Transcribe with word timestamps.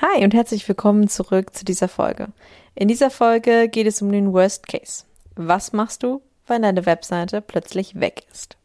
Hi 0.00 0.22
und 0.22 0.32
herzlich 0.32 0.68
willkommen 0.68 1.08
zurück 1.08 1.56
zu 1.56 1.64
dieser 1.64 1.88
Folge. 1.88 2.28
In 2.76 2.86
dieser 2.86 3.10
Folge 3.10 3.68
geht 3.68 3.88
es 3.88 4.00
um 4.00 4.12
den 4.12 4.32
Worst 4.32 4.68
Case. 4.68 5.02
Was 5.34 5.72
machst 5.72 6.04
du, 6.04 6.22
wenn 6.46 6.62
deine 6.62 6.86
Webseite 6.86 7.40
plötzlich 7.40 7.98
weg 7.98 8.22
ist? 8.30 8.56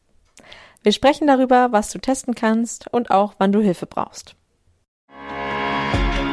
Wir 0.83 0.91
sprechen 0.91 1.25
darüber, 1.25 1.71
was 1.71 1.89
du 1.89 1.97
testen 1.97 2.35
kannst 2.35 2.87
und 2.93 3.09
auch, 3.09 3.33
wann 3.39 3.51
du 3.51 3.61
Hilfe 3.61 3.87
brauchst. 3.87 4.35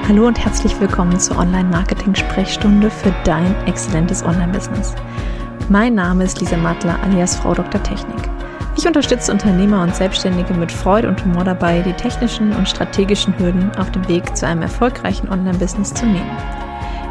Hallo 0.07 0.27
und 0.27 0.39
herzlich 0.39 0.79
willkommen 0.79 1.19
zur 1.19 1.39
Online-Marketing-Sprechstunde 1.39 2.91
für 2.91 3.15
dein 3.25 3.57
exzellentes 3.67 4.23
Online-Business. 4.23 4.95
Mein 5.71 5.95
Name 5.95 6.25
ist 6.25 6.41
Lisa 6.41 6.59
Mattler 6.59 7.03
alias 7.03 7.37
Frau 7.37 7.55
Dr. 7.55 7.83
Technik. 7.83 8.29
Ich 8.81 8.87
unterstütze 8.87 9.31
Unternehmer 9.31 9.83
und 9.83 9.95
Selbstständige 9.95 10.55
mit 10.55 10.73
Freude 10.73 11.07
und 11.09 11.23
Humor 11.23 11.45
dabei, 11.45 11.83
die 11.83 11.93
technischen 11.93 12.55
und 12.55 12.67
strategischen 12.67 13.39
Hürden 13.39 13.71
auf 13.77 13.93
dem 13.93 14.09
Weg 14.09 14.35
zu 14.35 14.47
einem 14.47 14.63
erfolgreichen 14.63 15.29
Online-Business 15.29 15.93
zu 15.93 16.07
nehmen. 16.07 16.35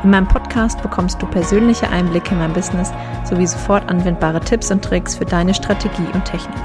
In 0.04 0.10
meinem 0.10 0.28
Podcast 0.28 0.82
bekommst 0.82 1.22
du 1.22 1.28
persönliche 1.28 1.88
Einblicke 1.88 2.32
in 2.32 2.40
mein 2.40 2.54
Business 2.54 2.92
sowie 3.24 3.46
sofort 3.46 3.88
anwendbare 3.88 4.40
Tipps 4.40 4.72
und 4.72 4.84
Tricks 4.84 5.16
für 5.16 5.26
deine 5.26 5.54
Strategie 5.54 6.08
und 6.12 6.26
Technik. 6.26 6.58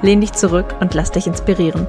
Lehn 0.00 0.22
dich 0.22 0.32
zurück 0.32 0.76
und 0.80 0.94
lass 0.94 1.10
dich 1.10 1.26
inspirieren. 1.26 1.86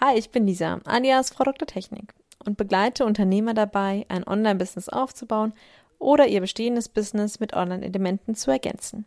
Hi, 0.00 0.16
ich 0.16 0.30
bin 0.30 0.46
Lisa, 0.46 0.80
alias 0.86 1.28
Frau 1.28 1.44
Dr. 1.44 1.66
Technik 1.66 2.14
und 2.46 2.56
begleite 2.56 3.04
Unternehmer 3.04 3.52
dabei, 3.52 4.06
ein 4.08 4.26
Online-Business 4.26 4.88
aufzubauen 4.88 5.52
oder 5.98 6.26
ihr 6.26 6.40
bestehendes 6.40 6.88
Business 6.88 7.40
mit 7.40 7.54
Online-Elementen 7.54 8.34
zu 8.34 8.50
ergänzen. 8.50 9.04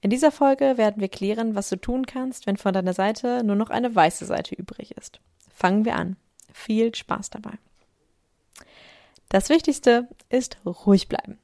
In 0.00 0.10
dieser 0.10 0.30
Folge 0.30 0.76
werden 0.76 1.00
wir 1.00 1.08
klären, 1.08 1.54
was 1.54 1.68
du 1.68 1.76
tun 1.76 2.06
kannst, 2.06 2.46
wenn 2.46 2.56
von 2.56 2.72
deiner 2.72 2.92
Seite 2.92 3.42
nur 3.44 3.56
noch 3.56 3.70
eine 3.70 3.94
weiße 3.94 4.26
Seite 4.26 4.54
übrig 4.54 4.96
ist. 4.96 5.20
Fangen 5.54 5.84
wir 5.84 5.96
an. 5.96 6.16
Viel 6.52 6.94
Spaß 6.94 7.30
dabei. 7.30 7.52
Das 9.28 9.48
Wichtigste 9.48 10.08
ist 10.28 10.58
ruhig 10.64 11.08
bleiben. 11.08 11.38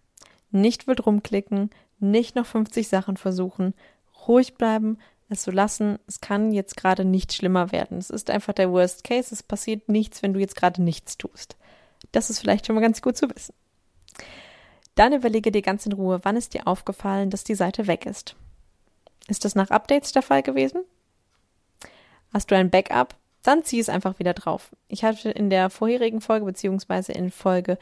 Nicht 0.50 0.86
wild 0.86 1.06
rumklicken, 1.06 1.70
nicht 1.98 2.36
noch 2.36 2.46
50 2.46 2.88
Sachen 2.88 3.16
versuchen, 3.16 3.74
ruhig 4.26 4.54
bleiben, 4.54 4.98
es 5.32 5.42
so 5.42 5.50
lassen. 5.50 5.98
Es 6.06 6.20
kann 6.20 6.52
jetzt 6.52 6.76
gerade 6.76 7.04
nicht 7.04 7.32
schlimmer 7.32 7.72
werden. 7.72 7.98
Es 7.98 8.10
ist 8.10 8.30
einfach 8.30 8.52
der 8.52 8.70
Worst 8.70 9.04
Case. 9.04 9.34
Es 9.34 9.42
passiert 9.42 9.88
nichts, 9.88 10.22
wenn 10.22 10.34
du 10.34 10.40
jetzt 10.40 10.56
gerade 10.56 10.82
nichts 10.82 11.18
tust. 11.18 11.56
Das 12.12 12.30
ist 12.30 12.38
vielleicht 12.38 12.66
schon 12.66 12.74
mal 12.74 12.80
ganz 12.80 13.02
gut 13.02 13.16
zu 13.16 13.28
wissen. 13.30 13.54
Dann 14.94 15.12
überlege 15.12 15.50
dir 15.50 15.62
ganz 15.62 15.86
in 15.86 15.92
Ruhe, 15.92 16.20
wann 16.22 16.36
ist 16.36 16.54
dir 16.54 16.66
aufgefallen, 16.66 17.30
dass 17.30 17.44
die 17.44 17.54
Seite 17.54 17.86
weg 17.86 18.06
ist. 18.06 18.36
Ist 19.28 19.44
das 19.44 19.54
nach 19.54 19.70
Updates 19.70 20.12
der 20.12 20.22
Fall 20.22 20.42
gewesen? 20.42 20.82
Hast 22.32 22.50
du 22.50 22.56
ein 22.56 22.70
Backup? 22.70 23.14
Dann 23.42 23.64
zieh 23.64 23.80
es 23.80 23.88
einfach 23.88 24.18
wieder 24.18 24.34
drauf. 24.34 24.70
Ich 24.88 25.04
hatte 25.04 25.30
in 25.30 25.50
der 25.50 25.70
vorherigen 25.70 26.20
Folge 26.20 26.46
beziehungsweise 26.46 27.12
in 27.12 27.30
Folge 27.30 27.78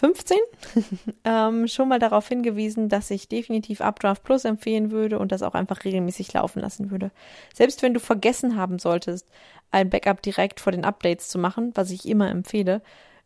15 0.00 0.38
ähm, 1.24 1.68
schon 1.68 1.88
mal 1.88 1.98
darauf 1.98 2.26
hingewiesen, 2.26 2.88
dass 2.88 3.10
ich 3.10 3.28
definitiv 3.28 3.82
Updraft 3.82 4.24
Plus 4.24 4.46
empfehlen 4.46 4.90
würde 4.90 5.18
und 5.18 5.30
das 5.30 5.42
auch 5.42 5.54
einfach 5.54 5.84
regelmäßig 5.84 6.32
laufen 6.32 6.60
lassen 6.60 6.90
würde. 6.90 7.10
Selbst 7.54 7.82
wenn 7.82 7.92
du 7.92 8.00
vergessen 8.00 8.56
haben 8.56 8.78
solltest, 8.78 9.28
ein 9.70 9.90
Backup 9.90 10.22
direkt 10.22 10.58
vor 10.58 10.72
den 10.72 10.86
Updates 10.86 11.28
zu 11.28 11.38
machen, 11.38 11.72
was 11.74 11.90
ich 11.90 12.08
immer 12.08 12.30
empfehle, 12.30 12.80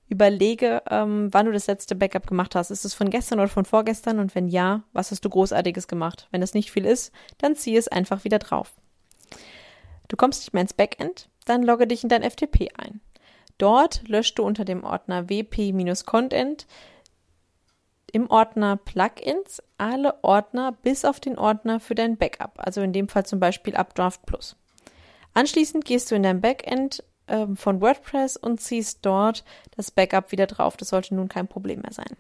überlege, 0.09 0.83
ähm, 0.91 1.29
wann 1.33 1.47
du 1.47 1.53
das 1.53 1.67
letzte 1.67 1.95
Backup 1.95 2.27
gemacht 2.27 2.55
hast. 2.55 2.71
Ist 2.71 2.85
es 2.85 2.95
von 2.95 3.11
gestern 3.11 3.41
oder 3.41 3.49
von 3.49 3.65
vorgestern? 3.65 4.19
Und 4.19 4.35
wenn 4.35 4.49
ja, 4.49 4.83
was 4.93 5.11
hast 5.11 5.25
du 5.25 5.31
Großartiges 5.31 5.89
gemacht? 5.89 6.29
Wenn 6.31 6.41
das 6.41 6.55
nicht 6.55 6.71
viel 6.71 6.85
ist, 6.85 7.13
dann 7.39 7.57
zieh 7.57 7.77
es 7.77 7.89
einfach 7.89 8.25
wieder 8.25 8.39
drauf. 8.39 8.73
Du 10.09 10.17
kommst 10.17 10.43
nicht 10.43 10.53
mehr 10.53 10.63
ins 10.63 10.75
Backend, 10.75 11.29
dann 11.47 11.63
logge 11.63 11.87
dich 11.87 12.03
in 12.03 12.09
dein 12.09 12.23
FTP 12.23 12.69
ein. 12.77 13.01
Dort 13.59 14.07
löscht 14.09 14.39
du 14.39 14.43
unter 14.43 14.65
dem 14.65 14.85
Ordner 14.85 15.29
wp-content 15.29 16.67
im 18.13 18.31
Ordner 18.31 18.77
Plugins 18.77 19.61
alle 19.77 20.23
Ordner 20.23 20.71
bis 20.71 21.05
auf 21.05 21.19
den 21.19 21.37
Ordner 21.37 21.81
für 21.81 21.97
dein 21.97 22.17
Backup, 22.17 22.53
also 22.57 22.81
in 22.81 22.93
dem 22.93 23.09
Fall 23.09 23.27
zum 23.27 23.41
Beispiel 23.41 23.75
Updraft 23.75 24.25
Plus. 24.25 24.57
Anschließend 25.33 25.85
gehst 25.85 26.11
du 26.11 26.15
in 26.15 26.23
dein 26.23 26.41
Backend 26.41 27.03
ähm, 27.29 27.57
von 27.57 27.81
WordPress 27.81 28.37
und 28.37 28.61
ziehst 28.61 29.01
dort 29.03 29.45
das 29.77 29.91
Backup 29.91 30.33
wieder 30.33 30.47
drauf. 30.47 30.77
Das 30.77 30.89
sollte 30.89 31.15
nun 31.15 31.29
kein 31.29 31.49
Problem 31.49 31.81
mehr 31.81 31.93
sein. 31.93 32.17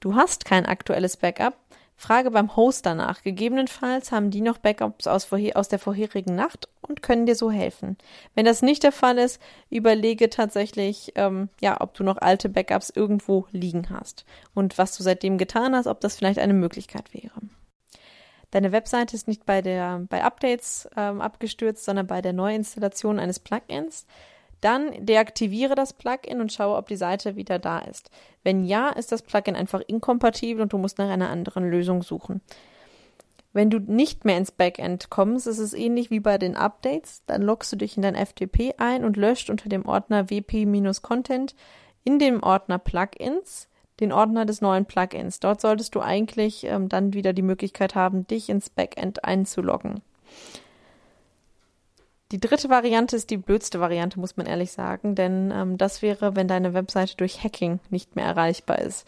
Du 0.00 0.14
hast 0.14 0.44
kein 0.44 0.66
aktuelles 0.66 1.16
Backup. 1.16 1.54
Frage 1.98 2.30
beim 2.30 2.54
Hoster 2.54 2.94
nach. 2.94 3.22
Gegebenenfalls 3.22 4.12
haben 4.12 4.30
die 4.30 4.42
noch 4.42 4.58
Backups 4.58 5.06
aus, 5.06 5.28
aus 5.54 5.68
der 5.68 5.78
vorherigen 5.78 6.34
Nacht 6.34 6.68
und 6.82 7.00
können 7.02 7.24
dir 7.24 7.34
so 7.34 7.50
helfen. 7.50 7.96
Wenn 8.34 8.44
das 8.44 8.60
nicht 8.60 8.82
der 8.82 8.92
Fall 8.92 9.16
ist, 9.16 9.40
überlege 9.70 10.28
tatsächlich, 10.28 11.12
ähm, 11.14 11.48
ja, 11.60 11.80
ob 11.80 11.94
du 11.94 12.04
noch 12.04 12.18
alte 12.18 12.50
Backups 12.50 12.90
irgendwo 12.90 13.46
liegen 13.50 13.88
hast 13.88 14.26
und 14.54 14.76
was 14.76 14.94
du 14.96 15.02
seitdem 15.02 15.38
getan 15.38 15.74
hast, 15.74 15.86
ob 15.86 16.00
das 16.00 16.16
vielleicht 16.16 16.38
eine 16.38 16.52
Möglichkeit 16.52 17.14
wäre. 17.14 17.32
Deine 18.50 18.72
Webseite 18.72 19.16
ist 19.16 19.28
nicht 19.28 19.44
bei 19.44 19.62
der 19.62 20.04
bei 20.08 20.22
Updates 20.22 20.88
ähm, 20.96 21.20
abgestürzt, 21.20 21.84
sondern 21.84 22.06
bei 22.06 22.22
der 22.22 22.32
Neuinstallation 22.32 23.18
eines 23.18 23.40
Plugins. 23.40 24.06
Dann 24.60 25.04
deaktiviere 25.04 25.74
das 25.74 25.92
Plugin 25.92 26.40
und 26.40 26.52
schaue, 26.52 26.76
ob 26.76 26.88
die 26.88 26.96
Seite 26.96 27.36
wieder 27.36 27.58
da 27.58 27.80
ist. 27.80 28.10
Wenn 28.42 28.64
ja, 28.64 28.88
ist 28.90 29.12
das 29.12 29.22
Plugin 29.22 29.56
einfach 29.56 29.80
inkompatibel 29.86 30.62
und 30.62 30.72
du 30.72 30.78
musst 30.78 30.98
nach 30.98 31.10
einer 31.10 31.28
anderen 31.28 31.68
Lösung 31.68 32.02
suchen. 32.02 32.40
Wenn 33.52 33.70
du 33.70 33.78
nicht 33.78 34.26
mehr 34.26 34.36
ins 34.36 34.52
Backend 34.52 35.08
kommst, 35.08 35.46
ist 35.46 35.58
es 35.60 35.72
ähnlich 35.72 36.10
wie 36.10 36.20
bei 36.20 36.36
den 36.36 36.56
Updates. 36.56 37.22
Dann 37.24 37.40
loggst 37.40 37.72
du 37.72 37.76
dich 37.76 37.96
in 37.96 38.02
dein 38.02 38.14
FTP 38.14 38.74
ein 38.76 39.02
und 39.02 39.16
löscht 39.16 39.48
unter 39.48 39.70
dem 39.70 39.86
Ordner 39.86 40.28
wp-content 40.28 41.54
in 42.04 42.18
dem 42.18 42.42
Ordner 42.42 42.78
Plugins 42.78 43.68
den 44.00 44.12
Ordner 44.12 44.44
des 44.44 44.60
neuen 44.60 44.84
Plugins. 44.84 45.40
Dort 45.40 45.60
solltest 45.60 45.94
du 45.94 46.00
eigentlich 46.00 46.64
ähm, 46.64 46.88
dann 46.88 47.14
wieder 47.14 47.32
die 47.32 47.42
Möglichkeit 47.42 47.94
haben, 47.94 48.26
dich 48.26 48.48
ins 48.48 48.70
Backend 48.70 49.24
einzuloggen. 49.24 50.02
Die 52.32 52.40
dritte 52.40 52.68
Variante 52.68 53.14
ist 53.14 53.30
die 53.30 53.36
blödste 53.36 53.78
Variante, 53.80 54.18
muss 54.18 54.36
man 54.36 54.46
ehrlich 54.46 54.72
sagen, 54.72 55.14
denn 55.14 55.52
ähm, 55.54 55.78
das 55.78 56.02
wäre, 56.02 56.34
wenn 56.34 56.48
deine 56.48 56.74
Webseite 56.74 57.16
durch 57.16 57.44
Hacking 57.44 57.78
nicht 57.90 58.16
mehr 58.16 58.26
erreichbar 58.26 58.80
ist. 58.80 59.06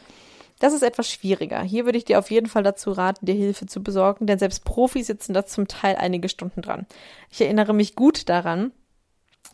Das 0.60 0.72
ist 0.72 0.82
etwas 0.82 1.10
schwieriger. 1.10 1.62
Hier 1.62 1.84
würde 1.84 1.98
ich 1.98 2.04
dir 2.04 2.18
auf 2.18 2.30
jeden 2.30 2.46
Fall 2.46 2.62
dazu 2.62 2.90
raten, 2.90 3.26
dir 3.26 3.34
Hilfe 3.34 3.66
zu 3.66 3.82
besorgen, 3.82 4.26
denn 4.26 4.38
selbst 4.38 4.64
Profis 4.64 5.06
sitzen 5.06 5.32
da 5.32 5.46
zum 5.46 5.68
Teil 5.68 5.96
einige 5.96 6.28
Stunden 6.28 6.62
dran. 6.62 6.86
Ich 7.30 7.40
erinnere 7.40 7.74
mich 7.74 7.94
gut 7.94 8.28
daran, 8.28 8.72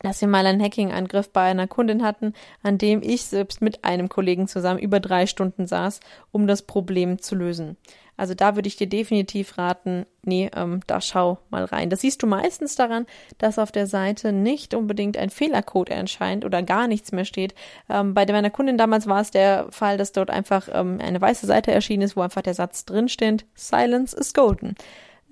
dass 0.01 0.21
wir 0.21 0.29
mal 0.29 0.47
einen 0.47 0.63
Hacking-Angriff 0.63 1.31
bei 1.31 1.43
einer 1.43 1.67
Kundin 1.67 2.03
hatten, 2.03 2.35
an 2.63 2.79
dem 2.79 3.03
ich 3.03 3.25
selbst 3.25 3.63
mit 3.63 3.85
einem 3.85 4.09
Kollegen 4.09 4.49
zusammen 4.49 4.79
über 4.79 5.01
drei 5.01 5.27
Stunden 5.27 5.67
saß, 5.67 6.01
um 6.31 6.47
das 6.47 6.63
Problem 6.63 7.21
zu 7.21 7.35
lösen. 7.35 7.77
Also 8.17 8.35
da 8.35 8.55
würde 8.55 8.69
ich 8.69 8.77
dir 8.77 8.87
definitiv 8.87 9.59
raten, 9.59 10.07
nee, 10.23 10.49
ähm, 10.55 10.81
da 10.87 11.01
schau 11.01 11.39
mal 11.51 11.65
rein. 11.65 11.91
Das 11.91 12.01
siehst 12.01 12.23
du 12.23 12.27
meistens 12.27 12.77
daran, 12.77 13.07
dass 13.39 13.59
auf 13.59 13.73
der 13.73 13.89
Seite 13.89 14.33
nicht 14.33 14.75
unbedingt 14.75 15.17
ein 15.17 15.31
Fehlercode 15.31 15.91
erscheint 15.91 16.45
oder 16.45 16.63
gar 16.63 16.87
nichts 16.87 17.11
mehr 17.11 17.25
steht. 17.25 17.55
Ähm, 17.89 18.15
bei 18.15 18.25
meiner 18.27 18.51
Kundin 18.51 18.79
damals 18.79 19.09
war 19.09 19.21
es 19.21 19.33
der 19.33 19.67
Fall, 19.71 19.99
dass 19.99 20.13
dort 20.13 20.31
einfach 20.31 20.69
ähm, 20.73 20.99
eine 21.03 21.21
weiße 21.21 21.47
Seite 21.47 21.73
erschienen 21.73 22.03
ist, 22.03 22.17
wo 22.17 22.21
einfach 22.21 22.43
der 22.43 22.55
Satz 22.55 22.85
drin 22.85 23.09
steht, 23.09 23.47
Silence 23.55 24.17
is 24.17 24.33
golden. 24.33 24.77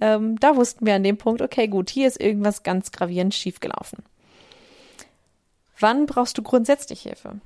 Ähm, 0.00 0.40
da 0.40 0.56
wussten 0.56 0.84
wir 0.84 0.94
an 0.94 1.04
dem 1.04 1.18
Punkt, 1.18 1.40
okay, 1.40 1.68
gut, 1.68 1.88
hier 1.88 2.08
ist 2.08 2.20
irgendwas 2.20 2.64
ganz 2.64 2.90
gravierend 2.90 3.34
schiefgelaufen. 3.34 4.02
Wann 5.82 6.06
brauchst 6.06 6.38
du 6.38 6.42
grundsätzlich 6.42 7.02
Hilfe? 7.02 7.40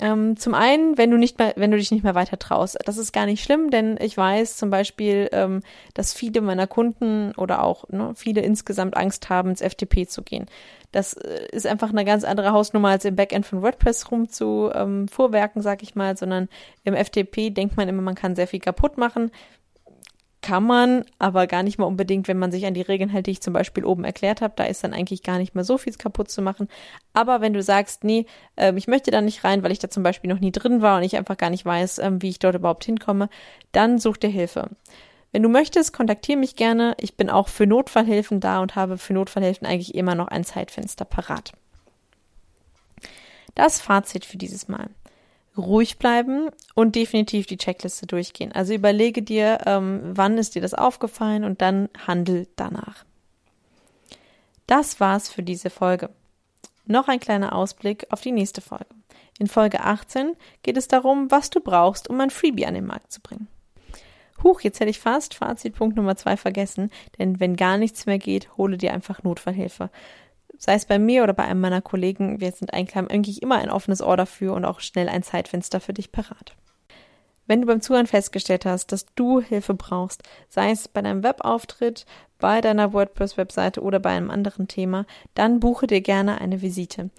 Ähm, 0.00 0.38
zum 0.38 0.54
einen, 0.54 0.96
wenn 0.96 1.10
du 1.10 1.18
nicht 1.18 1.38
mehr, 1.38 1.52
wenn 1.56 1.70
du 1.70 1.76
dich 1.76 1.90
nicht 1.90 2.02
mehr 2.02 2.14
weiter 2.14 2.38
traust. 2.38 2.78
Das 2.86 2.96
ist 2.96 3.12
gar 3.12 3.26
nicht 3.26 3.44
schlimm, 3.44 3.70
denn 3.70 3.98
ich 4.00 4.16
weiß 4.16 4.56
zum 4.56 4.70
Beispiel, 4.70 5.28
ähm, 5.32 5.60
dass 5.92 6.14
viele 6.14 6.40
meiner 6.40 6.66
Kunden 6.66 7.32
oder 7.36 7.62
auch 7.62 7.86
ne, 7.90 8.12
viele 8.16 8.40
insgesamt 8.40 8.96
Angst 8.96 9.28
haben, 9.28 9.50
ins 9.50 9.60
FTP 9.60 10.08
zu 10.08 10.22
gehen. 10.22 10.46
Das 10.92 11.12
äh, 11.12 11.46
ist 11.52 11.66
einfach 11.66 11.90
eine 11.90 12.06
ganz 12.06 12.24
andere 12.24 12.52
Hausnummer 12.52 12.88
als 12.88 13.04
im 13.04 13.16
Backend 13.16 13.44
von 13.44 13.60
WordPress 13.60 14.10
rum 14.10 14.30
zu 14.30 14.70
ähm, 14.74 15.08
vorwerken, 15.08 15.60
sag 15.60 15.82
ich 15.82 15.94
mal, 15.94 16.16
sondern 16.16 16.48
im 16.84 16.94
FTP 16.94 17.50
denkt 17.50 17.76
man 17.76 17.88
immer, 17.88 18.02
man 18.02 18.14
kann 18.14 18.34
sehr 18.34 18.48
viel 18.48 18.60
kaputt 18.60 18.96
machen 18.96 19.30
kann 20.42 20.64
man, 20.64 21.04
aber 21.18 21.46
gar 21.46 21.62
nicht 21.62 21.78
mal 21.78 21.86
unbedingt, 21.86 22.28
wenn 22.28 22.38
man 22.38 22.50
sich 22.50 22.66
an 22.66 22.74
die 22.74 22.82
Regeln 22.82 23.08
hält, 23.08 23.26
die 23.26 23.30
ich 23.30 23.40
zum 23.40 23.52
Beispiel 23.52 23.84
oben 23.84 24.04
erklärt 24.04 24.40
habe. 24.40 24.54
Da 24.56 24.64
ist 24.64 24.82
dann 24.82 24.92
eigentlich 24.92 25.22
gar 25.22 25.38
nicht 25.38 25.54
mehr 25.54 25.64
so 25.64 25.78
viel 25.78 25.94
kaputt 25.94 26.30
zu 26.30 26.42
machen. 26.42 26.68
Aber 27.12 27.40
wenn 27.40 27.52
du 27.52 27.62
sagst, 27.62 28.04
nee, 28.04 28.26
äh, 28.56 28.74
ich 28.76 28.88
möchte 28.88 29.10
da 29.12 29.20
nicht 29.20 29.44
rein, 29.44 29.62
weil 29.62 29.72
ich 29.72 29.78
da 29.78 29.88
zum 29.88 30.02
Beispiel 30.02 30.30
noch 30.30 30.40
nie 30.40 30.52
drin 30.52 30.82
war 30.82 30.98
und 30.98 31.04
ich 31.04 31.16
einfach 31.16 31.36
gar 31.36 31.50
nicht 31.50 31.64
weiß, 31.64 31.98
äh, 32.00 32.10
wie 32.18 32.28
ich 32.28 32.40
dort 32.40 32.56
überhaupt 32.56 32.84
hinkomme, 32.84 33.28
dann 33.70 33.98
such 33.98 34.16
dir 34.16 34.30
Hilfe. 34.30 34.68
Wenn 35.30 35.42
du 35.42 35.48
möchtest, 35.48 35.92
kontaktiere 35.92 36.38
mich 36.38 36.56
gerne. 36.56 36.94
Ich 36.98 37.16
bin 37.16 37.30
auch 37.30 37.48
für 37.48 37.66
Notfallhilfen 37.66 38.40
da 38.40 38.60
und 38.60 38.74
habe 38.74 38.98
für 38.98 39.14
Notfallhilfen 39.14 39.66
eigentlich 39.66 39.94
immer 39.94 40.14
noch 40.14 40.28
ein 40.28 40.44
Zeitfenster 40.44 41.04
parat. 41.04 41.52
Das 43.54 43.80
Fazit 43.80 44.24
für 44.24 44.36
dieses 44.36 44.68
Mal 44.68 44.90
ruhig 45.56 45.98
bleiben 45.98 46.50
und 46.74 46.94
definitiv 46.94 47.46
die 47.46 47.56
Checkliste 47.56 48.06
durchgehen. 48.06 48.52
Also 48.52 48.72
überlege 48.72 49.22
dir, 49.22 49.58
ähm, 49.66 50.00
wann 50.04 50.38
ist 50.38 50.54
dir 50.54 50.62
das 50.62 50.74
aufgefallen 50.74 51.44
und 51.44 51.60
dann 51.60 51.88
handel 52.06 52.48
danach. 52.56 53.04
Das 54.66 55.00
war's 55.00 55.28
für 55.28 55.42
diese 55.42 55.70
Folge. 55.70 56.10
Noch 56.86 57.08
ein 57.08 57.20
kleiner 57.20 57.54
Ausblick 57.54 58.06
auf 58.10 58.20
die 58.20 58.32
nächste 58.32 58.60
Folge. 58.60 58.86
In 59.38 59.46
Folge 59.46 59.80
18 59.80 60.36
geht 60.62 60.76
es 60.76 60.88
darum, 60.88 61.30
was 61.30 61.50
du 61.50 61.60
brauchst, 61.60 62.08
um 62.08 62.20
ein 62.20 62.30
Freebie 62.30 62.66
an 62.66 62.74
den 62.74 62.86
Markt 62.86 63.12
zu 63.12 63.20
bringen. 63.20 63.48
Huch, 64.42 64.60
jetzt 64.62 64.80
hätte 64.80 64.90
ich 64.90 64.98
fast 64.98 65.34
Fazitpunkt 65.34 65.96
Nummer 65.96 66.16
zwei 66.16 66.36
vergessen, 66.36 66.90
denn 67.18 67.38
wenn 67.38 67.56
gar 67.56 67.76
nichts 67.76 68.06
mehr 68.06 68.18
geht, 68.18 68.56
hole 68.56 68.76
dir 68.76 68.92
einfach 68.92 69.22
Notfallhilfe. 69.22 69.90
Sei 70.64 70.74
es 70.74 70.84
bei 70.84 71.00
mir 71.00 71.24
oder 71.24 71.32
bei 71.32 71.42
einem 71.42 71.60
meiner 71.60 71.82
Kollegen, 71.82 72.40
wir 72.40 72.52
sind 72.52 72.72
eigentlich, 72.72 73.42
immer 73.42 73.56
ein 73.56 73.68
offenes 73.68 74.00
Ohr 74.00 74.16
dafür 74.16 74.54
und 74.54 74.64
auch 74.64 74.78
schnell 74.78 75.08
ein 75.08 75.24
Zeitfenster 75.24 75.80
für 75.80 75.92
dich 75.92 76.12
parat. 76.12 76.54
Wenn 77.48 77.62
du 77.62 77.66
beim 77.66 77.80
Zuhören 77.80 78.06
festgestellt 78.06 78.64
hast, 78.64 78.92
dass 78.92 79.06
du 79.16 79.40
Hilfe 79.40 79.74
brauchst, 79.74 80.22
sei 80.48 80.70
es 80.70 80.86
bei 80.86 81.02
deinem 81.02 81.24
Webauftritt, 81.24 82.06
bei 82.38 82.60
deiner 82.60 82.92
WordPress-Webseite 82.92 83.82
oder 83.82 83.98
bei 83.98 84.10
einem 84.10 84.30
anderen 84.30 84.68
Thema, 84.68 85.04
dann 85.34 85.58
buche 85.58 85.88
dir 85.88 86.00
gerne 86.00 86.40
eine 86.40 86.62
Visite. 86.62 87.10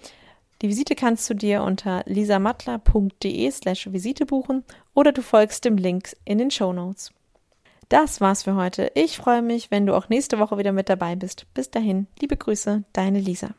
Die 0.62 0.68
Visite 0.70 0.94
kannst 0.94 1.28
du 1.28 1.34
dir 1.34 1.64
unter 1.64 2.02
lisamattler.de 2.06 3.50
slash 3.50 3.92
Visite 3.92 4.24
buchen 4.24 4.64
oder 4.94 5.12
du 5.12 5.20
folgst 5.20 5.66
dem 5.66 5.76
Link 5.76 6.16
in 6.24 6.38
den 6.38 6.50
Show 6.50 6.72
Notes. 6.72 7.12
Das 7.88 8.20
war's 8.20 8.44
für 8.44 8.54
heute. 8.54 8.90
Ich 8.94 9.16
freue 9.16 9.42
mich, 9.42 9.70
wenn 9.70 9.86
du 9.86 9.94
auch 9.94 10.08
nächste 10.08 10.38
Woche 10.38 10.58
wieder 10.58 10.72
mit 10.72 10.88
dabei 10.88 11.16
bist. 11.16 11.46
Bis 11.54 11.70
dahin, 11.70 12.06
liebe 12.20 12.36
Grüße, 12.36 12.84
deine 12.92 13.20
Lisa. 13.20 13.54